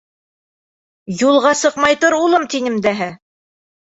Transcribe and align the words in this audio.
—Юлға 1.27 1.51
сыҡмай 1.59 1.97
тор, 2.05 2.15
улым, 2.21 2.47
тинем 2.55 2.81
дәһә. 2.87 3.11